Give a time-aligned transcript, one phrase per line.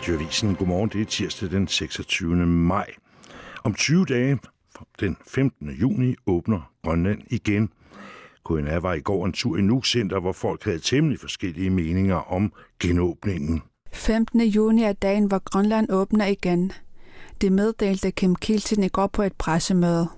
[0.00, 0.54] Radioavisen.
[0.54, 2.46] Godmorgen, det er tirsdag den 26.
[2.46, 2.86] maj.
[3.64, 4.38] Om 20 dage,
[5.00, 5.70] den 15.
[5.70, 7.68] juni, åbner Grønland igen.
[8.44, 12.32] KNR var i går en tur i Nuuk Center, hvor folk havde temmelig forskellige meninger
[12.32, 12.52] om
[12.82, 13.62] genåbningen.
[13.92, 14.40] 15.
[14.40, 16.72] juni er dagen, hvor Grønland åbner igen.
[17.40, 20.08] Det meddelte Kim Kielsen i går på et pressemøde.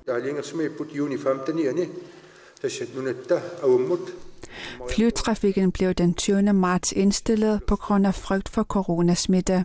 [4.95, 6.53] Flytrafikken blev den 20.
[6.53, 9.65] marts indstillet på grund af frygt for coronasmitte.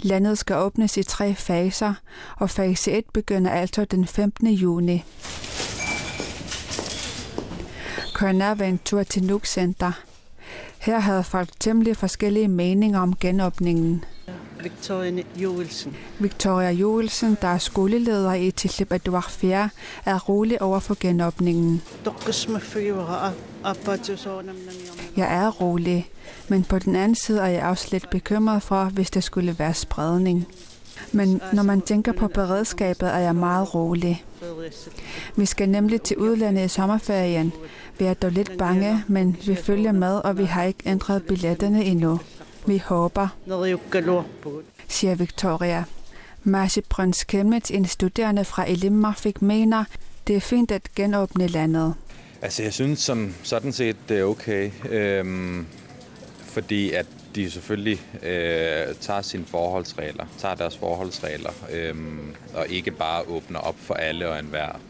[0.00, 1.94] Landet skal åbnes i tre faser,
[2.36, 4.48] og fase 1 begynder altså den 15.
[4.48, 5.04] juni.
[8.14, 9.92] Kørner var en tur til Nuuk Center.
[10.78, 14.04] Her havde folk temmelig forskellige meninger om genåbningen.
[14.62, 15.96] Victoria Joelsen.
[16.18, 19.70] Victoria Joelsen, der er skoleleder i Tislip Edouard Fjerde,
[20.04, 21.82] er rolig over for genåbningen.
[25.16, 26.10] Jeg er rolig,
[26.48, 29.74] men på den anden side er jeg også lidt bekymret for, hvis der skulle være
[29.74, 30.46] spredning.
[31.12, 34.24] Men når man tænker på beredskabet, er jeg meget rolig.
[35.36, 37.52] Vi skal nemlig til udlandet i sommerferien.
[37.98, 41.84] Vi er dog lidt bange, men vi følger med, og vi har ikke ændret billetterne
[41.84, 42.20] endnu.
[42.66, 43.28] Vi håber,
[44.88, 45.84] siger Victoria.
[46.44, 49.84] Marci Brøns Kemmet, en studerende fra Elimmarfik, mener,
[50.26, 51.94] det er fint at genåbne landet.
[52.42, 54.70] Altså, jeg synes som sådan set, det er okay.
[54.88, 55.66] Øhm,
[56.44, 61.94] fordi at de selvfølgelig øh, tager sine forholdsregler, tager deres forholdsregler, øh,
[62.54, 64.80] og ikke bare åbner op for alle og enhver.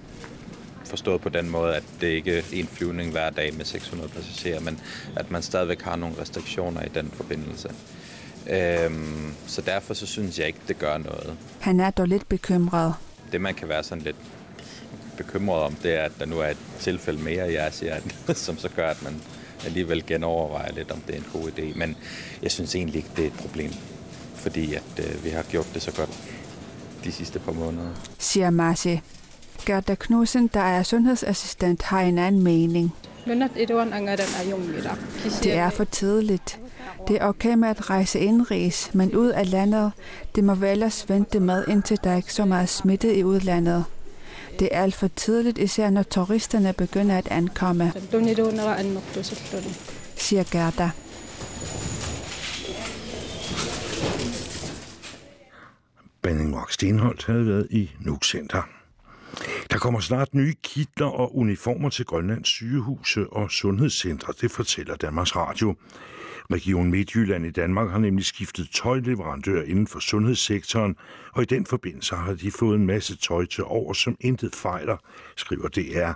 [0.92, 4.60] Forstået på den måde, at det ikke er en flyvning hver dag med 600 passagerer,
[4.60, 4.80] men
[5.16, 7.70] at man stadigvæk har nogle restriktioner i den forbindelse.
[8.50, 11.36] Øhm, så derfor så synes jeg ikke, det gør noget.
[11.60, 12.94] Han er dog lidt bekymret.
[13.32, 14.16] Det, man kan være sådan lidt
[15.16, 18.68] bekymret om, det er, at der nu er et tilfælde mere i Asien, som så
[18.68, 19.22] gør, at man
[19.64, 21.78] alligevel genovervejer lidt, om det er en god idé.
[21.78, 21.96] Men
[22.42, 23.72] jeg synes egentlig ikke, det er et problem,
[24.34, 26.10] fordi at øh, vi har gjort det så godt
[27.04, 27.90] de sidste par måneder.
[28.18, 29.00] Siger Marci.
[29.66, 32.92] Gerda Knudsen, der er sundhedsassistent, har en anden mening.
[35.42, 36.60] Det er for tidligt.
[37.08, 39.92] Det er okay med at rejse indrigs, men ud af landet,
[40.34, 43.84] det må vel ellers vente med, indtil der ikke så meget smitte i udlandet.
[44.58, 47.92] Det er alt for tidligt, især når turisterne begynder at ankomme,
[50.16, 50.90] siger Gerda.
[56.22, 58.81] Benning Rock Stenholdt havde været i Nuuk Center.
[59.70, 65.36] Der kommer snart nye kitler og uniformer til Grønlands sygehuse og sundhedscentre, det fortæller Danmarks
[65.36, 65.74] Radio.
[66.52, 70.96] Region Midtjylland i Danmark har nemlig skiftet tøjleverandør inden for sundhedssektoren,
[71.32, 74.96] og i den forbindelse har de fået en masse tøj til over, som intet fejler,
[75.36, 76.12] skriver DR.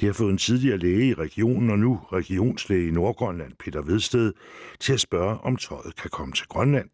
[0.00, 4.32] Det har fået en tidligere læge i regionen og nu regionslæge i Nordgrønland, Peter Vedsted,
[4.80, 6.88] til at spørge, om tøjet kan komme til Grønland.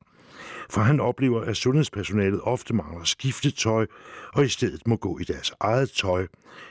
[0.70, 3.86] For han oplever, at sundhedspersonalet ofte mangler skiftetøj,
[4.34, 6.26] og i stedet må gå i deres eget tøj.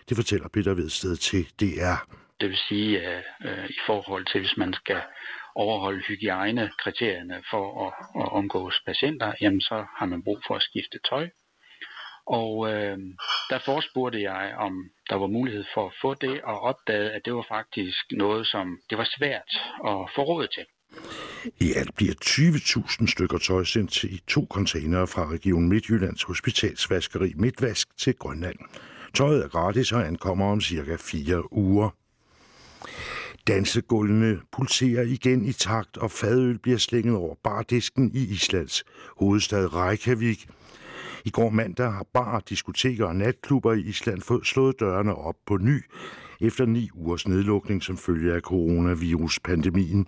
[0.10, 1.98] Det fortæller Peter Vedsted til DR.
[2.40, 5.02] Det vil sige, at øh, i forhold til, hvis man skal
[5.56, 11.00] overholde hygiejnekriterierne for at, at omgås patienter, jamen så har man brug for at skifte
[11.10, 11.30] tøj.
[12.28, 12.98] Og øh,
[13.50, 14.74] der forspurgte jeg, om
[15.10, 18.80] der var mulighed for at få det, og opdagede, at det var faktisk noget, som
[18.90, 19.52] det var svært
[19.92, 20.66] at få råd til.
[21.60, 27.34] I alt bliver 20.000 stykker tøj sendt til i to containere fra Region Midtjyllands Hospitalsvaskeri
[27.36, 28.56] Midtvask til Grønland.
[29.14, 31.90] Tøjet er gratis og ankommer om cirka fire uger.
[33.48, 38.84] Dansegulvene pulserer igen i takt, og fadøl bliver slænget over bardisken i Islands
[39.18, 40.48] hovedstad Reykjavik.
[41.26, 45.58] I går mandag har bar, diskoteker og natklubber i Island fået slået dørene op på
[45.58, 45.84] ny,
[46.42, 50.08] efter ni ugers nedlukning som følge af coronaviruspandemien.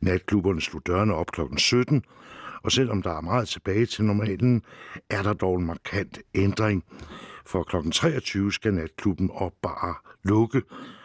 [0.00, 1.40] Natklubberne slog dørene op kl.
[1.56, 2.04] 17,
[2.62, 4.62] og selvom der er meget tilbage til normalen,
[5.10, 6.84] er der dog en markant ændring.
[7.46, 7.90] For kl.
[7.90, 10.62] 23 skal natklubben og bare lukke,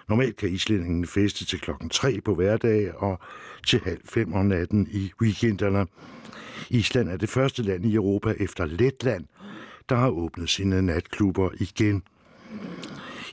[0.09, 3.19] Normalt kan islændingene feste til klokken 3 på hverdage og
[3.67, 5.87] til halv fem om natten i weekenderne.
[6.69, 9.25] Island er det første land i Europa efter Letland,
[9.89, 12.03] der har åbnet sine natklubber igen.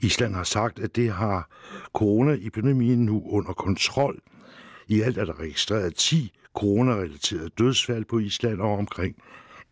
[0.02, 1.48] Island har sagt, at det har
[1.94, 4.18] coronaepidemien nu under kontrol.
[4.88, 9.16] I alt er der registreret 10 coronarelaterede dødsfald på Island og omkring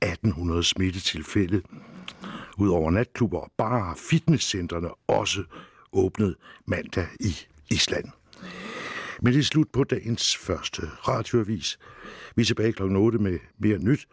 [0.03, 1.63] 1800 smittetilfælde.
[2.59, 5.45] Udover natklubber og barer har fitnesscentrene også
[5.93, 6.37] åbnet
[6.67, 7.37] mandag i
[7.71, 8.05] Island.
[9.23, 11.79] Men det er slut på dagens første radioavis.
[12.37, 12.83] Vi er tilbage kl.
[12.83, 14.09] 8 med mere nyt.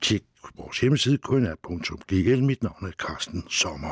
[0.00, 0.22] Tjek
[0.56, 2.42] vores hjemmeside knr.gl.
[2.42, 3.90] Mit navn er Carsten Sommer.